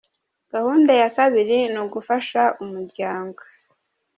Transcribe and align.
Gahunda 0.53 0.91
ya 1.01 1.09
kabiri 1.17 1.57
ni 1.71 1.79
ugufasha 1.83 2.41
umuryango. 2.63 3.39